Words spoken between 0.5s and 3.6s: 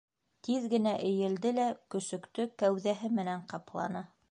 генә эйелде лә көсөктө кәүҙәһе менән